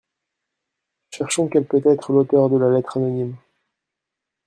[1.11, 3.35] Cherchons quel peut être l'auteur de la lettre anonyme.